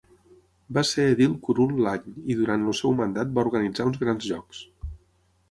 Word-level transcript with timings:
Va 0.77 0.83
ser 0.91 1.03
edil 1.09 1.35
curul 1.47 1.75
l'any 1.87 2.07
i 2.35 2.39
durant 2.41 2.65
el 2.71 2.75
seu 2.81 2.97
mandat 3.03 3.37
va 3.37 3.45
organitzar 3.49 3.87
uns 3.93 4.03
grans 4.07 4.27
jocs. 4.33 4.65